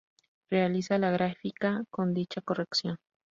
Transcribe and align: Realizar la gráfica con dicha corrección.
Realizar 0.49 0.99
la 0.99 1.11
gráfica 1.11 1.83
con 1.91 2.15
dicha 2.15 2.41
corrección. 2.41 2.97